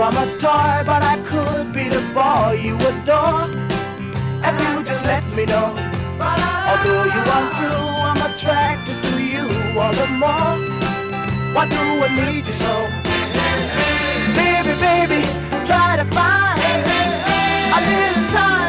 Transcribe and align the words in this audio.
I'm 0.00 0.16
a 0.16 0.26
toy, 0.38 0.84
but 0.86 1.02
I 1.02 1.18
could 1.26 1.72
be 1.72 1.88
the 1.88 2.00
boy 2.14 2.60
you 2.62 2.76
adore. 2.76 3.50
If 4.44 4.54
you 4.62 4.84
just 4.84 5.04
let 5.04 5.24
me 5.34 5.44
know. 5.44 5.74
Although 6.20 7.04
you 7.16 7.22
are 7.36 7.50
true, 7.58 7.84
I'm 8.06 8.20
attracted 8.30 9.02
to 9.02 9.20
you 9.20 9.48
all 9.76 9.92
the 9.92 10.06
more. 10.22 10.54
Why 11.52 11.66
do 11.68 11.76
I 11.76 12.08
need 12.30 12.46
you 12.46 12.52
so? 12.52 12.74
Baby, 14.38 14.78
baby, 14.78 15.26
try 15.66 15.96
to 15.96 16.04
find 16.14 16.60
a 17.74 17.80
little 17.90 18.26
time. 18.32 18.67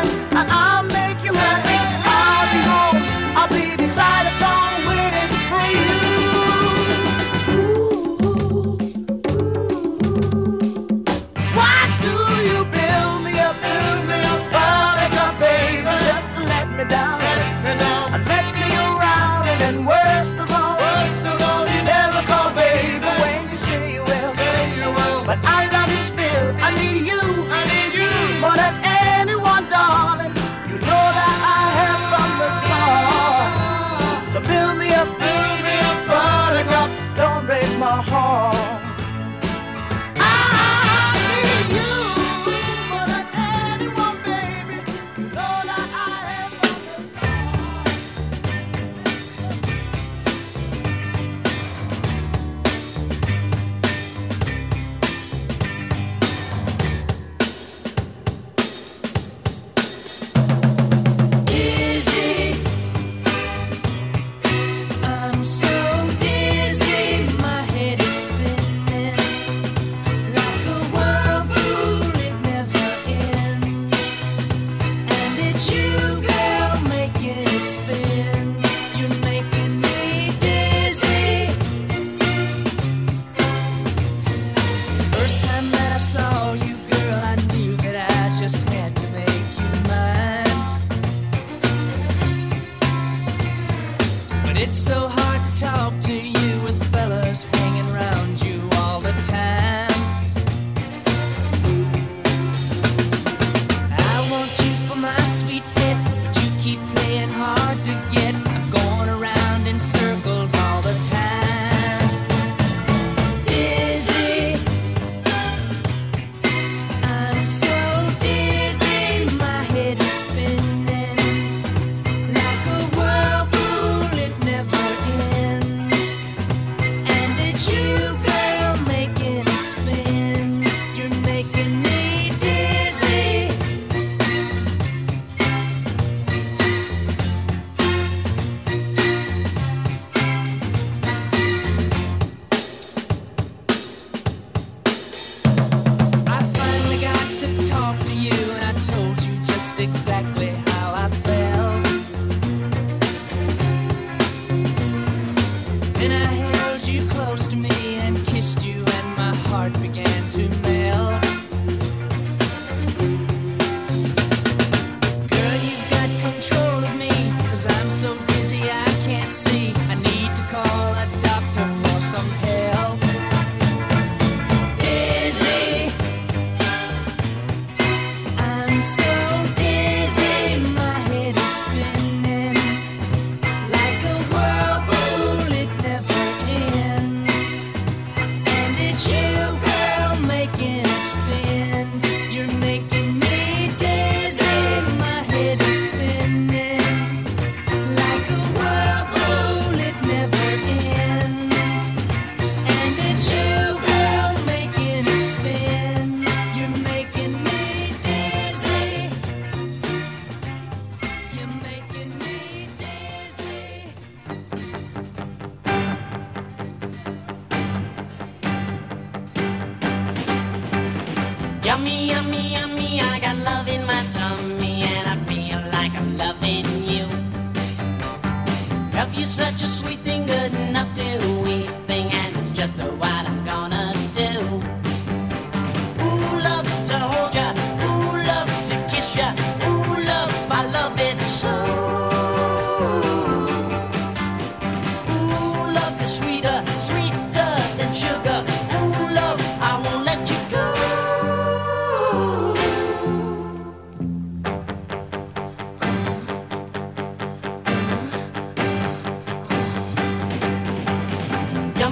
kissed 158.39 158.63
you. 158.63 158.88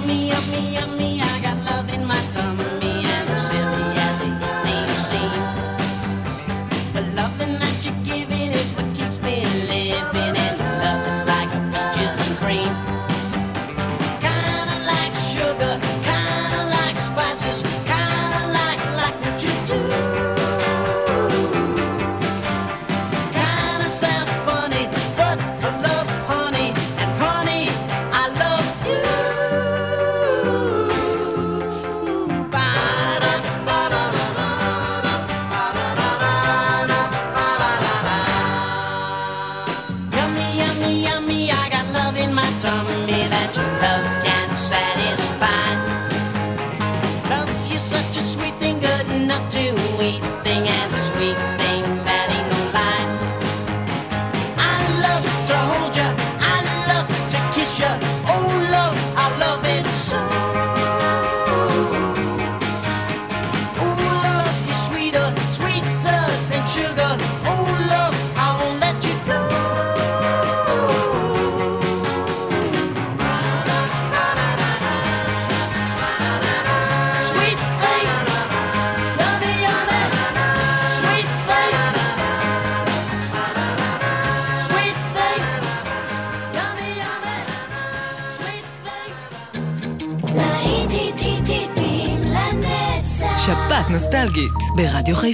Yummy, 0.08 0.28
yummy, 0.30 0.74
yummy, 0.74 1.27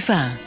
F1. 0.05 0.44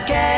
let's 0.00 0.37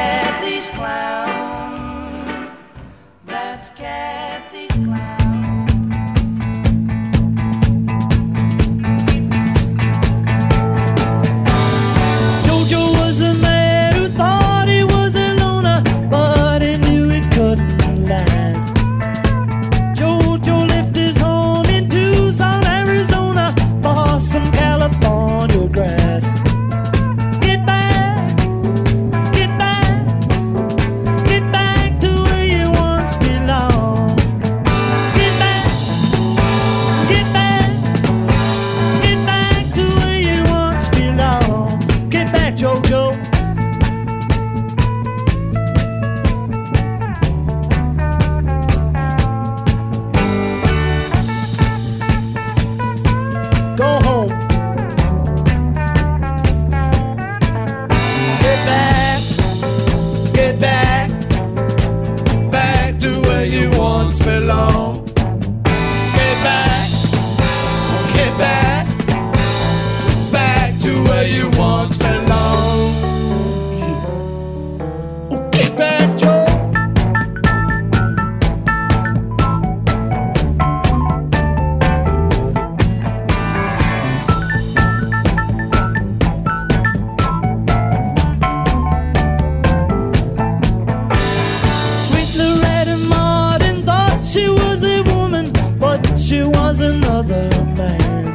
was 96.60 96.80
another 96.80 97.48
man. 97.78 98.26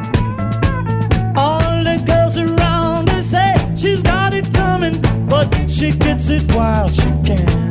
All 1.37 1.83
the 1.83 1.97
girls 2.05 2.37
around 2.37 3.09
us 3.09 3.27
say 3.27 3.53
she's 3.75 4.01
got 4.01 4.33
it 4.33 4.51
coming, 4.53 4.95
but 5.27 5.47
she 5.69 5.91
gets 5.91 6.29
it 6.29 6.43
while 6.55 6.87
she 6.89 7.09
can. 7.27 7.64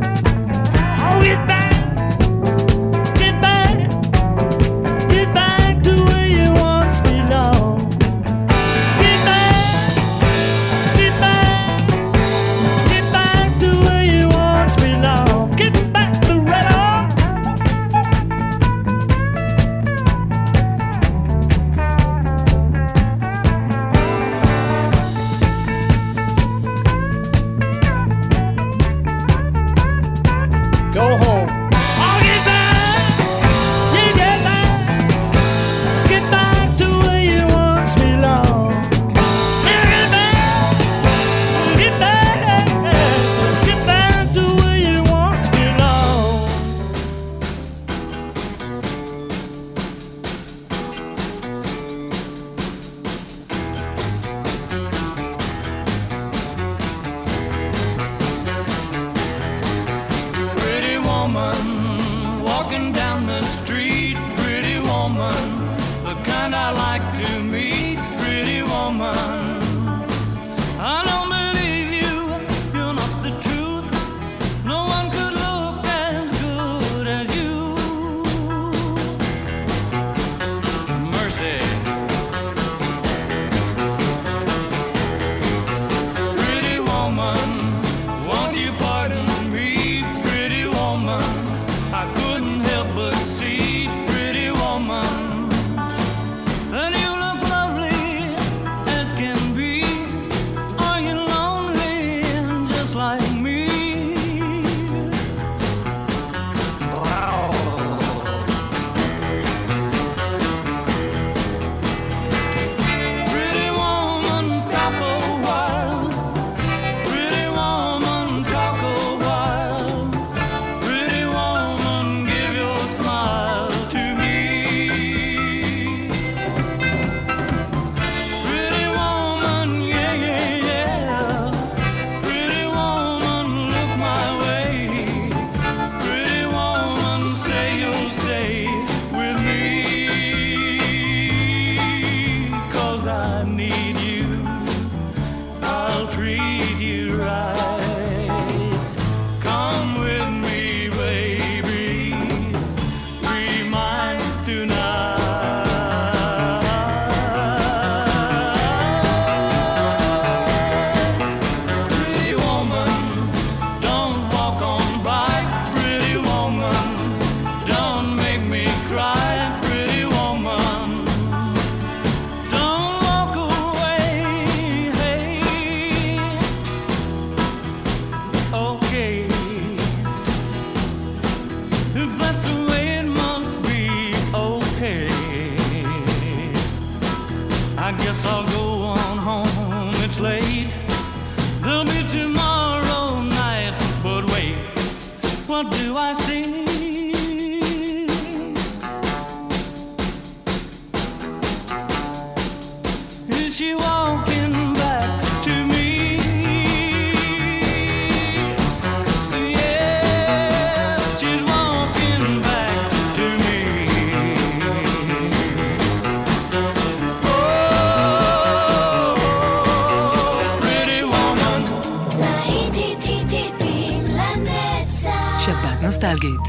Home. 190.17 190.25
Late. 190.25 190.84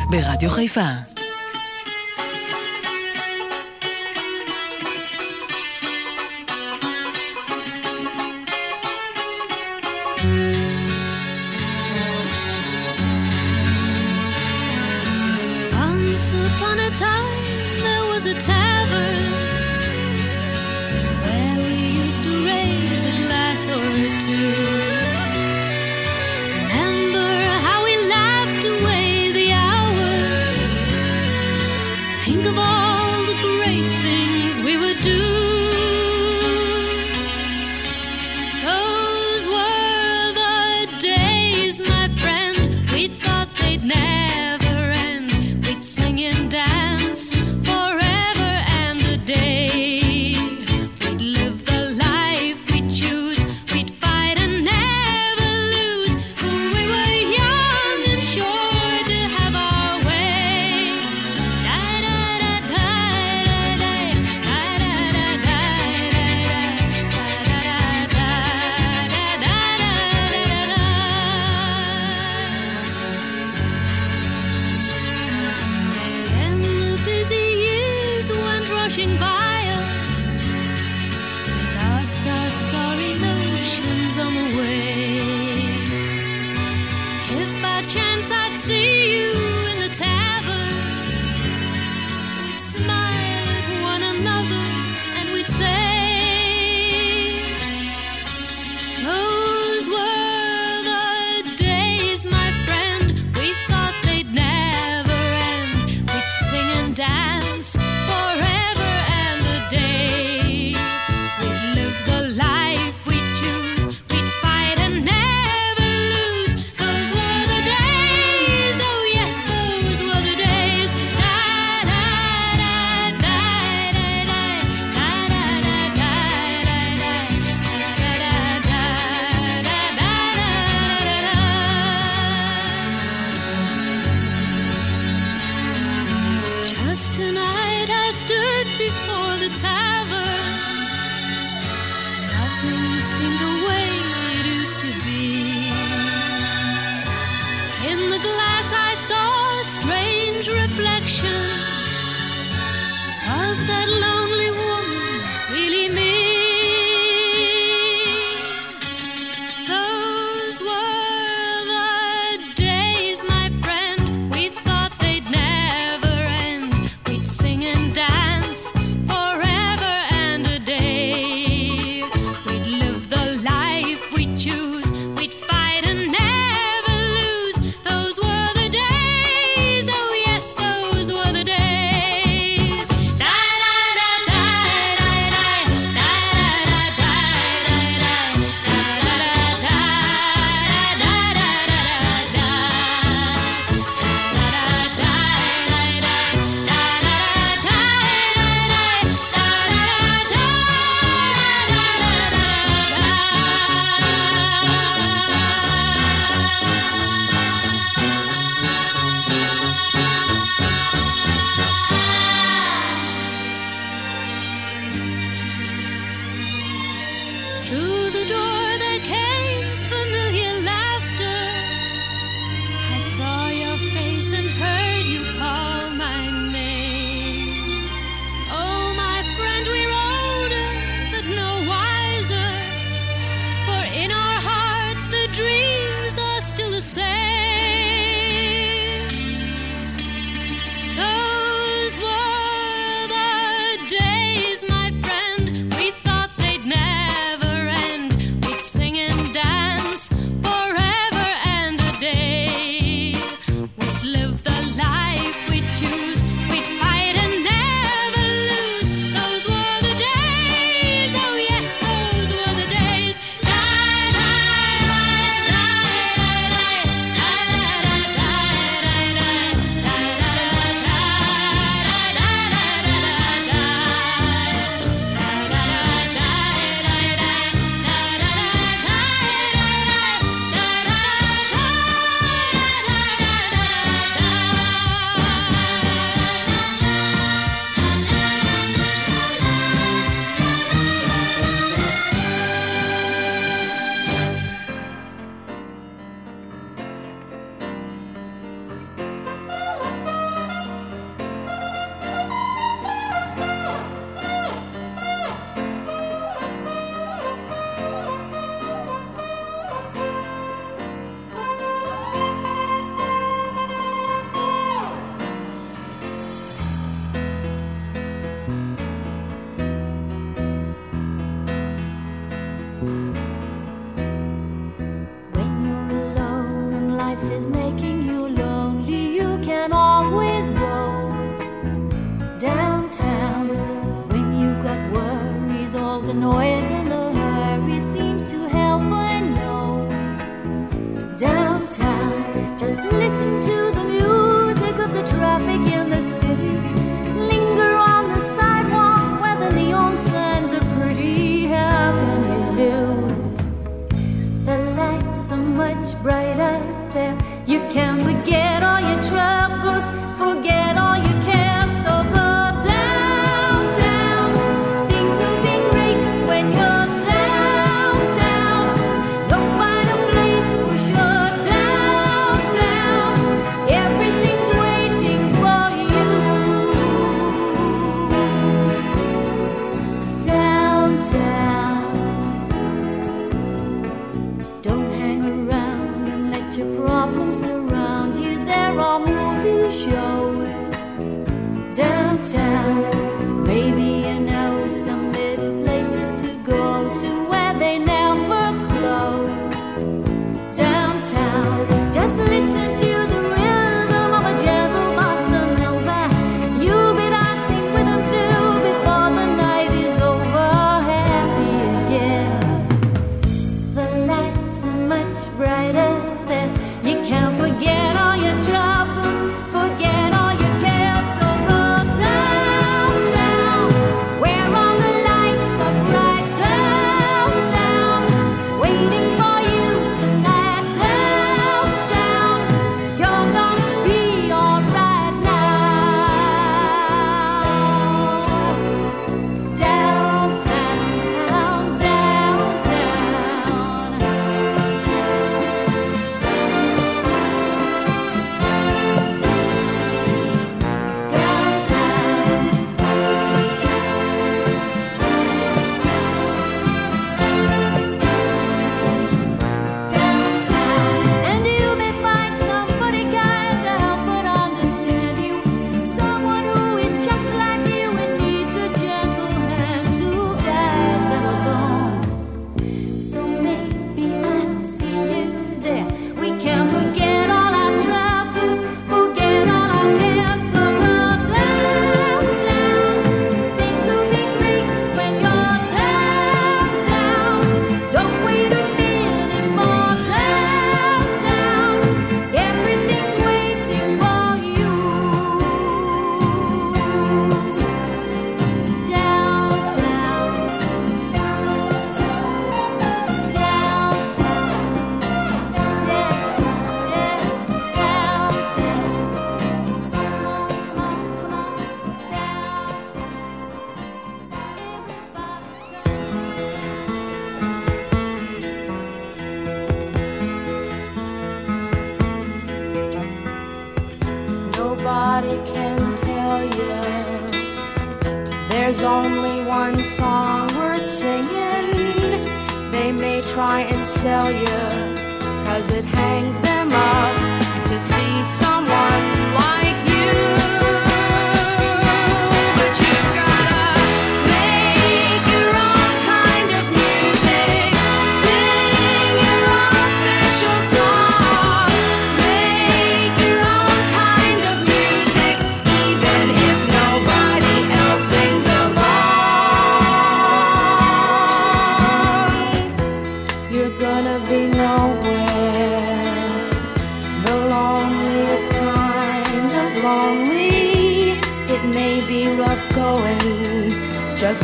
ברדיו 0.09 0.49
חיפה. 0.49 1.14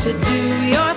To 0.01 0.13
do 0.13 0.63
your 0.63 0.90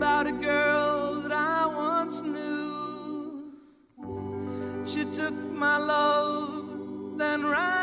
about 0.00 0.26
a 0.26 0.32
girl 0.32 1.20
that 1.20 1.30
I 1.30 1.66
once 1.66 2.22
knew. 2.22 3.52
She 4.86 5.04
took 5.12 5.34
my 5.34 5.76
love, 5.76 7.18
then 7.18 7.44
ran 7.44 7.79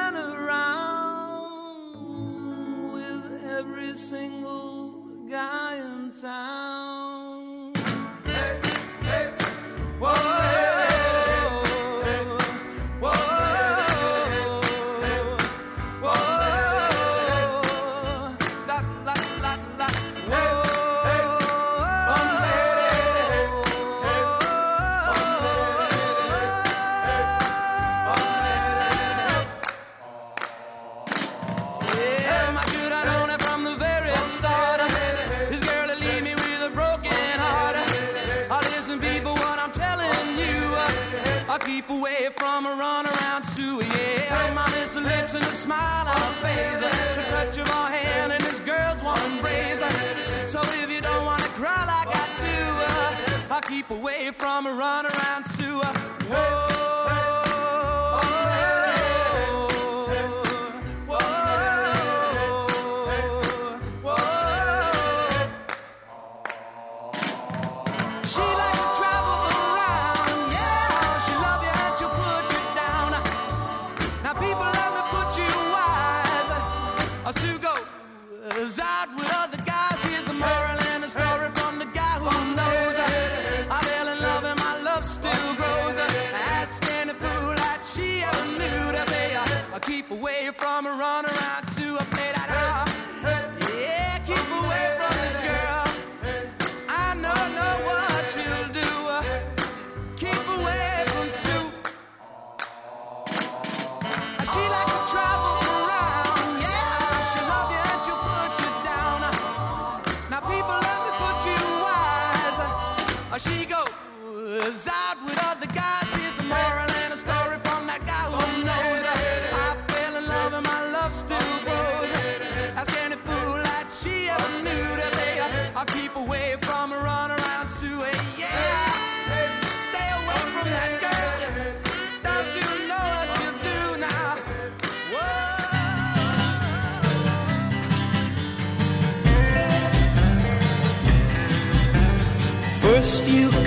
keep 89.88 90.12
away 90.12 90.50
from 90.58 90.86
a 90.86 90.90
run 90.90 91.24
around 91.26 91.66
Sue. 91.70 91.96
I 91.98 92.04
play 92.12 92.32
that 92.36 92.50
out. 92.52 92.88
Yeah, 93.72 94.20
keep 94.28 94.50
away 94.52 94.98
from 95.00 95.07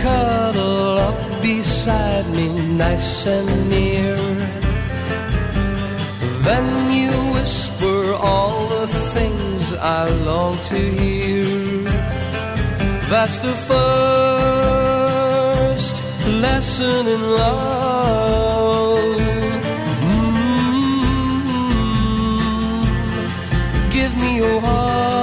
cuddle 0.02 0.98
up 1.08 1.18
beside 1.42 2.26
me 2.36 2.48
nice 2.76 3.26
and 3.26 3.68
near. 3.68 4.16
Then 6.48 6.66
you 7.00 7.12
whisper 7.34 8.14
all 8.14 8.66
the 8.68 8.86
things 9.14 9.74
I 9.74 10.08
long 10.28 10.56
to 10.70 10.78
hear. 11.00 11.84
That's 13.12 13.38
the 13.38 13.54
first 13.70 15.00
lesson 16.44 17.02
in 17.14 17.22
love. 17.42 19.20
Mm. 20.08 21.10
Give 23.92 24.12
me 24.22 24.30
your 24.36 24.60
heart 24.60 25.19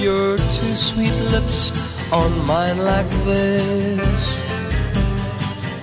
your 0.00 0.36
two 0.56 0.74
sweet 0.76 1.14
lips 1.30 1.70
on 2.10 2.30
mine 2.46 2.78
like 2.78 3.10
this. 3.28 4.40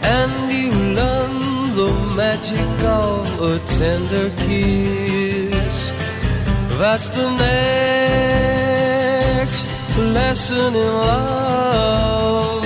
And 0.01 0.51
you 0.51 0.71
learn 0.99 1.33
the 1.75 1.91
magic 2.15 2.83
of 2.83 3.41
a 3.41 3.59
tender 3.77 4.29
kiss. 4.45 5.93
That's 6.79 7.09
the 7.09 7.27
next 9.37 9.67
lesson 9.97 10.75
in 10.75 10.93
love. 11.09 12.63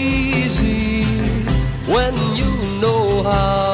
when 1.97 2.15
you 2.41 2.51
know 2.83 3.03
how. 3.29 3.73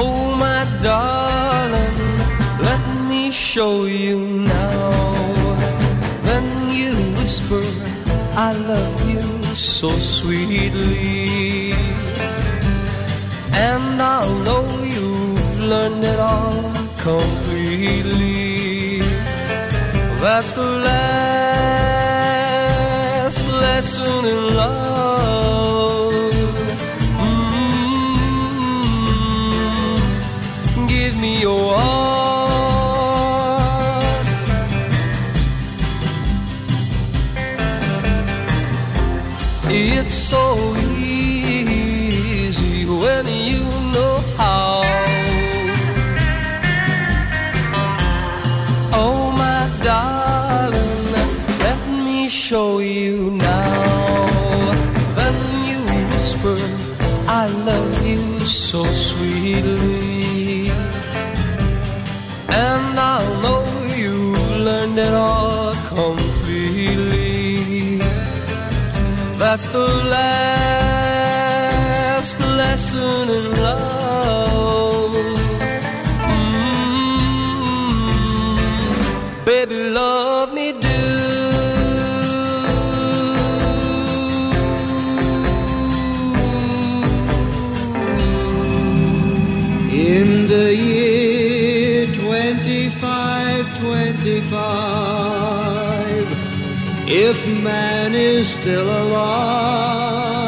Oh, 0.00 0.18
my 0.44 0.62
darling, 0.88 1.98
let 2.68 2.84
me 3.10 3.22
show 3.30 3.74
you 4.02 4.18
now. 4.58 4.90
Then 6.28 6.46
you 6.78 6.92
whisper, 7.18 7.64
I 8.48 8.50
love 8.72 8.98
you 9.12 9.26
so 9.54 9.90
sweetly. 10.16 11.72
And 13.68 14.02
I'll 14.14 14.36
know 14.46 14.64
you've 14.94 15.58
learned 15.72 16.04
it 16.12 16.20
all 16.32 16.62
completely. 17.08 18.26
That's 20.24 20.52
the 20.60 20.68
last 20.86 22.05
lesson 23.44 24.24
in 24.24 24.54
love. 24.56 26.12
Mm, 30.76 30.88
Give 30.88 31.16
me 31.16 31.40
your 31.40 31.74
heart. 31.74 32.96
It's 39.68 40.14
so 40.14 40.75
you've 64.96 65.06
it 65.08 65.14
all 65.14 65.74
completely. 65.84 67.16
That's 69.38 69.66
the 69.66 69.86
last 70.10 70.78
lesson 72.40 73.30
in 73.30 73.54
love. 73.62 74.05
If 97.30 97.44
man 97.60 98.14
is 98.14 98.48
still 98.48 98.88
alive, 99.02 100.46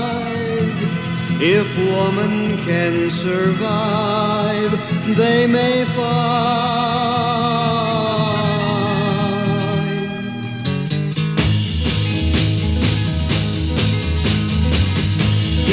if 1.43 1.69
woman 1.93 2.57
can 2.69 3.11
survive, 3.11 4.71
they 5.17 5.49
may 5.49 5.85
find. 5.97 6.39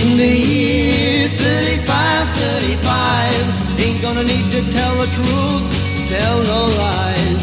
In 0.01 0.09
the 0.17 0.33
year 0.53 1.29
35, 1.29 2.29
35, 2.39 3.79
ain't 3.79 4.01
gonna 4.01 4.23
need 4.23 4.49
to 4.55 4.61
tell 4.71 4.95
the 5.03 5.09
truth, 5.17 5.65
tell 6.09 6.37
no 6.41 6.61
lies. 6.81 7.34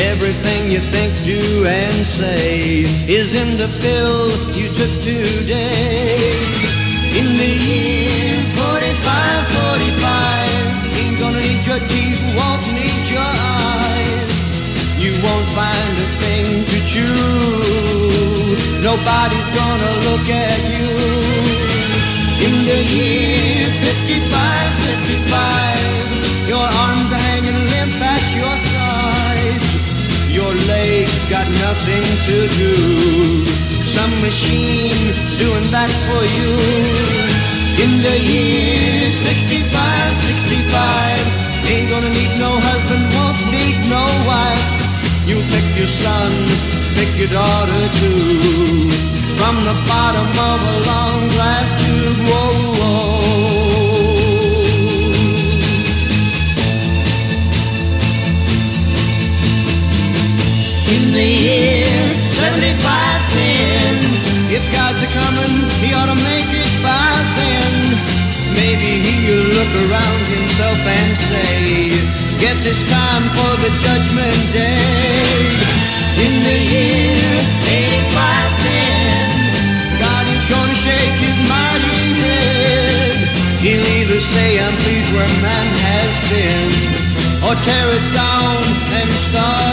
Everything 0.00 0.70
you 0.70 0.80
think, 0.80 1.12
do, 1.24 1.66
and 1.66 2.06
say 2.06 2.84
is 3.06 3.34
in 3.34 3.58
the 3.58 3.68
pill 3.80 4.32
you 4.56 4.68
took 4.72 4.92
today. 5.04 6.40
In 7.20 7.36
the 7.36 7.52
year 7.68 8.40
45, 8.56 9.46
45, 9.60 10.96
ain't 10.96 11.18
gonna 11.20 11.40
need 11.40 11.66
your 11.68 11.80
teeth, 11.90 12.22
won't 12.34 12.64
need 12.72 13.04
your 13.12 13.20
eyes. 13.20 14.32
You 14.96 15.12
won't 15.22 15.48
find 15.52 15.92
a 16.06 16.08
thing 16.22 16.64
to 16.72 16.78
chew. 16.88 18.80
Nobody's 18.80 19.50
gonna 19.60 19.92
look 20.08 20.26
at 20.32 20.60
you. 20.76 20.90
In 22.46 22.54
the 22.64 22.80
year 22.96 23.68
55, 23.84 24.72
55, 24.96 26.48
your 26.48 26.66
arms 26.84 27.19
got 31.30 31.48
nothing 31.48 32.02
to 32.26 32.36
do. 32.58 32.74
Some 33.94 34.10
machine 34.20 35.14
doing 35.38 35.70
that 35.70 35.90
for 36.06 36.22
you. 36.36 36.52
In 37.84 38.02
the 38.02 38.16
year 38.18 39.12
65, 39.12 39.62
65, 39.62 41.70
ain't 41.70 41.88
gonna 41.88 42.10
need 42.10 42.34
no 42.36 42.58
husband, 42.58 43.04
won't 43.14 43.38
need 43.54 43.78
no 43.86 44.04
wife. 44.26 44.66
You 45.30 45.38
pick 45.52 45.66
your 45.78 45.92
son, 46.02 46.32
pick 46.98 47.10
your 47.16 47.30
daughter 47.30 47.82
too. 48.00 48.90
From 49.38 49.54
the 49.68 49.76
bottom 49.86 50.28
of 50.50 50.58
a 50.74 50.76
long 50.90 51.20
glass 51.34 51.68
tube, 51.80 52.20
whoa, 52.28 52.50
whoa. 52.80 53.49
Look 69.70 69.90
around 69.90 70.24
himself 70.26 70.78
and 70.78 71.16
say, 71.30 71.90
Guess 72.38 72.64
it's 72.64 72.82
time 72.90 73.24
for 73.36 73.56
the 73.62 73.70
judgment 73.80 74.52
day. 74.52 75.56
In 76.24 76.32
the 76.44 76.58
year 76.74 77.34
8510, 77.66 80.00
God 80.00 80.26
is 80.26 80.44
gonna 80.50 80.74
shake 80.74 81.18
his 81.26 81.38
mighty 81.48 82.14
head. 82.22 83.16
He'll 83.60 83.86
either 83.98 84.20
say, 84.20 84.58
I'm 84.60 84.76
pleased 84.82 85.10
where 85.12 85.28
man 85.42 85.68
has 85.86 86.12
been, 86.30 86.70
or 87.46 87.54
tear 87.64 87.86
it 87.98 88.06
down 88.14 88.56
and 88.98 89.08
start 89.28 89.69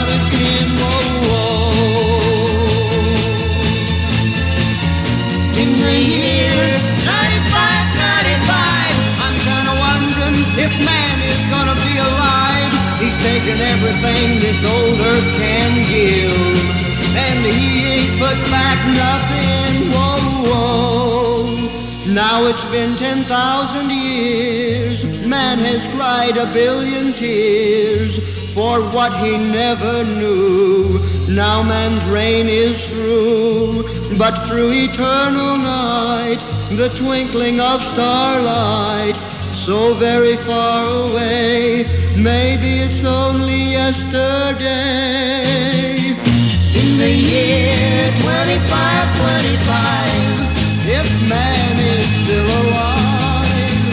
taken 13.21 13.59
everything 13.59 14.39
this 14.39 14.63
old 14.63 14.99
earth 14.99 15.29
can 15.37 15.71
give, 15.89 16.57
and 17.15 17.39
he 17.45 17.85
ain't 17.85 18.19
put 18.19 18.37
back 18.51 18.79
nothing. 19.05 19.91
Whoa, 19.91 20.49
whoa. 20.49 22.13
Now 22.13 22.45
it's 22.45 22.63
been 22.65 22.95
10,000 22.97 23.89
years, 23.89 25.03
man 25.25 25.59
has 25.59 25.85
cried 25.95 26.37
a 26.37 26.51
billion 26.53 27.13
tears 27.13 28.19
for 28.53 28.81
what 28.81 29.13
he 29.23 29.37
never 29.37 30.03
knew. 30.03 30.99
Now 31.27 31.61
man's 31.61 32.03
reign 32.05 32.47
is 32.47 32.83
through, 32.87 33.83
but 34.17 34.47
through 34.47 34.71
eternal 34.71 35.57
night, 35.57 36.39
the 36.71 36.89
twinkling 36.97 37.59
of 37.59 37.83
starlight, 37.83 39.15
so 39.53 39.93
very 39.93 40.37
far 40.37 41.09
away, 41.09 41.83
maybe 42.17 42.79
it's 42.79 43.03
only 43.03 43.71
yesterday. 43.71 44.65
In 46.81 46.97
the 46.97 47.11
year 47.11 48.11
2525, 48.17 50.97
if 50.99 51.07
man 51.29 51.77
is 51.77 52.09
still 52.21 52.49
alive, 52.61 53.85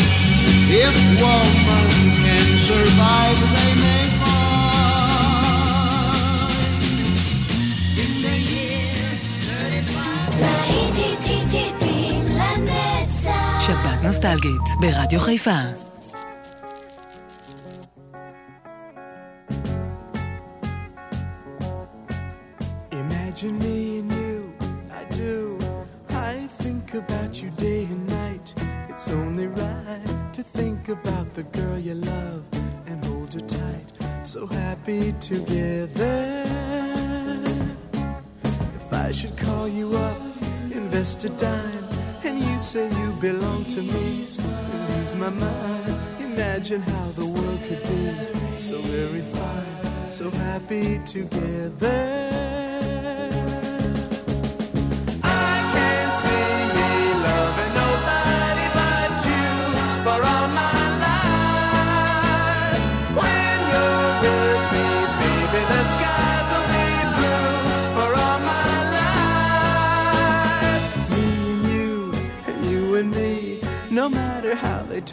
if 0.87 0.95
woman 1.20 1.89
can 2.22 2.49
survive, 2.68 3.39
they 3.55 3.72
may 3.85 4.05
find. 4.20 5.55
In 8.03 8.12
the 8.25 8.37
year 8.53 9.05
35. 9.49 10.25
שבת 13.66 13.99
נוסטלגית 14.03 14.66
ברדיו 14.81 15.20
חיפה. 15.20 15.59
Together. 35.25 36.45
If 37.95 38.93
I 38.93 39.11
should 39.11 39.37
call 39.39 39.66
you 39.66 39.97
up, 39.97 40.18
invest 40.70 41.25
a 41.25 41.31
dime, 41.31 41.85
and 42.25 42.39
you 42.39 42.59
say 42.59 42.91
you 42.91 43.12
belong 43.22 43.64
to 43.66 43.81
me, 43.81 44.25
it 44.25 44.41
lose 44.91 45.16
my 45.16 45.31
mind. 45.31 45.95
Imagine 46.20 46.83
how 46.83 47.07
the 47.12 47.25
world 47.25 47.61
could 47.66 47.83
be 47.85 48.59
so 48.59 48.79
very 48.83 49.22
fine, 49.22 50.11
so 50.11 50.29
happy 50.31 51.01
together. 51.07 52.43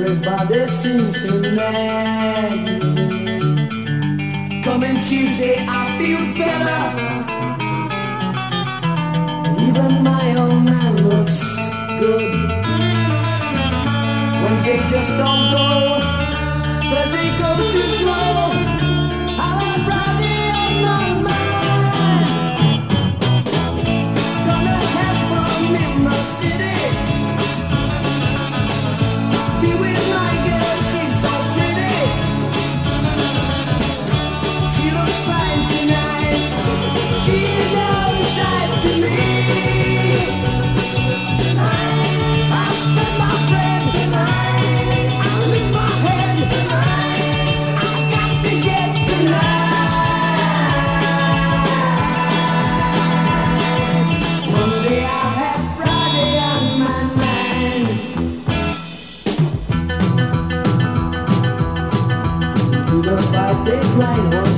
Everybody 0.00 0.68
seems 0.68 1.12
to 1.26 1.40
nag 1.56 2.84
me. 2.84 4.62
Coming 4.62 4.94
Tuesday, 5.02 5.56
I 5.58 5.98
feel 5.98 6.22
better. 6.38 6.84
Even 9.66 10.04
my 10.04 10.36
old 10.36 10.62
man 10.62 10.94
looks 11.08 11.42
good. 11.98 12.32
Wednesday 14.42 14.78
just 14.86 15.10
don't 15.18 15.50
go. 15.50 15.66
Thursday 16.90 17.28
goes 17.40 17.66
too 17.72 17.88
slow. 17.98 18.57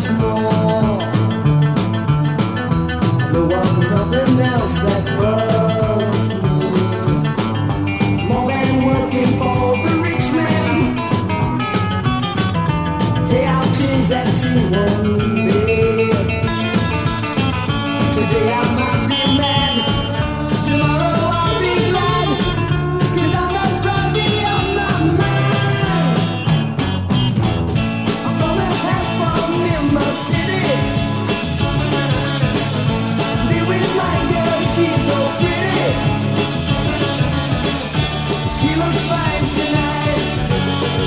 more. 0.09 0.99
No 3.33 3.43
one, 3.47 3.81
nothing 3.81 4.41
else 4.41 4.79
that 4.79 5.05
me. 6.43 6.49
More 8.29 8.49
than 8.51 8.85
working 8.87 9.31
for 9.39 9.77
the 9.85 9.93
rich 10.03 10.27
man. 10.33 10.97
Hey, 13.29 13.45
I'll 13.47 13.73
change 13.75 14.09
that 14.09 14.29
one 14.71 15.35
day. 15.37 16.11
Today 18.13 18.53
I. 18.53 18.70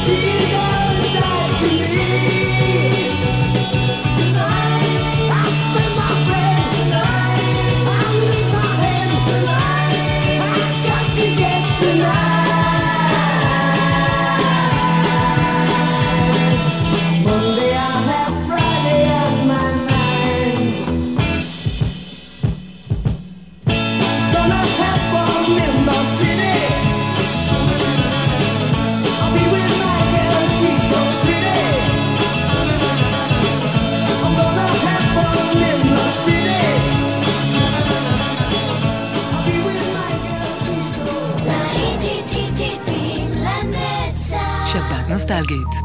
Jesus. 0.04 0.43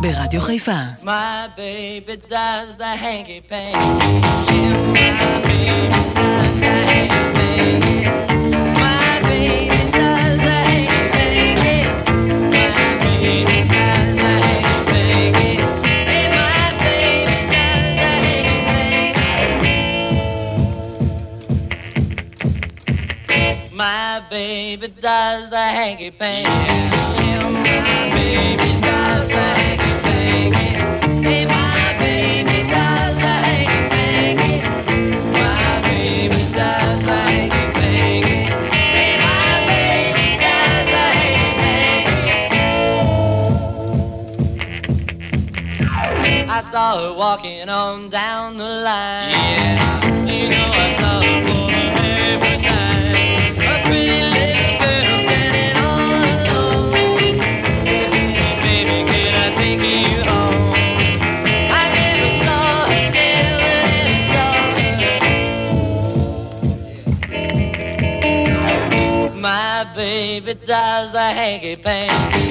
ברדיו 0.00 0.40
חיפה. 0.40 0.78
My 1.02 1.48
baby 1.56 2.16
does 2.34 2.76
the 2.82 2.92
hanky 3.04 3.40
panky. 3.50 3.78
My 4.52 5.30
baby 5.48 5.90
does 6.18 6.54
the 6.60 6.74
hanky 6.90 7.22
panky. 7.34 7.98
My 23.82 24.22
baby 24.30 24.88
does 25.06 25.50
the 25.50 25.64
hanky 25.78 26.10
panky. 26.20 26.97
I 46.50 46.62
saw 46.62 46.96
her 46.98 47.12
walking 47.14 47.68
on 47.68 48.08
down 48.08 48.56
the 48.56 48.64
line. 48.64 49.30
Yeah, 49.30 50.00
you 50.24 50.48
know 50.48 50.70
I 50.72 50.88
saw 50.98 51.20
her 51.20 51.40
for 51.46 51.68
the 51.76 51.84
very 51.94 52.36
first 52.40 52.64
time. 52.64 53.14
A 53.60 53.84
pretty 53.84 54.20
little 54.34 54.72
girl 54.80 55.18
standing 55.28 55.76
all 55.76 56.24
alone. 56.32 56.92
Baby, 58.64 58.98
can 59.10 59.32
I 59.44 59.46
take 59.60 59.82
you 59.84 60.24
home? 60.24 60.72
I 61.70 61.84
never 61.98 62.30
saw 62.44 62.64
her, 62.88 63.06
never, 63.12 63.68
never 63.92 64.20
saw 64.32 64.52
her. 69.28 69.36
My 69.38 69.74
baby 69.94 70.52
does 70.64 71.12
the 71.12 71.18
hanky 71.20 71.76
panky. 71.76 72.47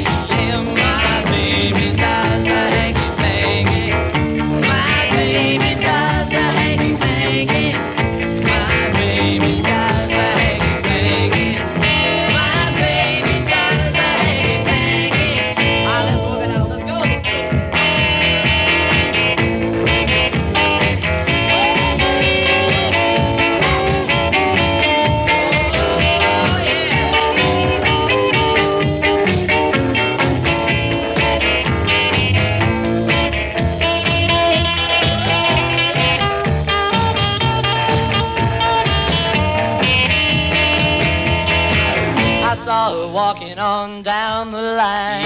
on 43.67 44.01
down 44.01 44.51
the 44.51 44.61
line. 44.61 45.16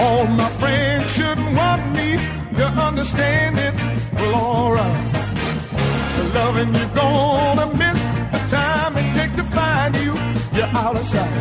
All 0.00 0.26
my 0.26 0.48
friends 0.60 1.12
shouldn't 1.12 1.54
want 1.54 1.92
me 1.92 2.16
to 2.56 2.66
understand 2.88 3.58
it. 3.58 3.74
Well, 4.14 4.34
alright. 4.34 5.14
Loving 6.34 6.74
you, 6.74 6.86
gonna 6.94 7.66
miss 7.82 8.00
the 8.32 8.40
time 8.48 8.96
it 8.96 9.12
takes 9.14 9.34
to 9.36 9.44
find 9.44 9.94
you. 9.96 10.14
You're 10.56 10.72
out 10.82 10.96
of 10.96 11.04
sight. 11.04 11.36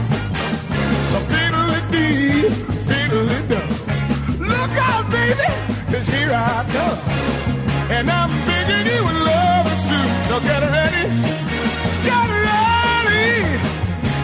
So 1.11 1.17
fiddly 1.31 1.81
dee, 1.93 2.49
fiddly 2.87 3.39
do. 3.51 3.61
Look 4.43 4.73
out, 4.89 5.05
baby, 5.09 5.49
cause 5.91 6.07
here 6.09 6.33
I 6.33 6.65
come. 6.75 6.99
And 7.95 8.09
I'm 8.09 8.31
begging 8.45 8.87
you 8.93 9.01
in 9.11 9.17
love 9.31 9.65
with 9.69 9.85
you. 9.93 10.03
So 10.27 10.35
get 10.49 10.61
ready, 10.77 11.05
get 12.07 12.27
ready. 12.49 13.35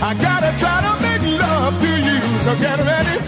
I 0.09 0.11
gotta 0.27 0.51
try 0.61 0.77
to 0.87 0.93
make 1.05 1.23
love 1.39 1.73
to 1.83 1.91
you. 2.07 2.19
So 2.43 2.51
get 2.59 2.79
ready. 2.79 3.24